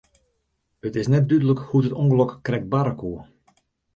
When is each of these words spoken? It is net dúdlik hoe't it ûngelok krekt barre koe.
It 0.87 0.93
is 1.01 1.11
net 1.13 1.25
dúdlik 1.29 1.61
hoe't 1.67 1.87
it 1.89 1.97
ûngelok 2.03 2.31
krekt 2.45 2.69
barre 2.73 2.93
koe. 3.01 3.19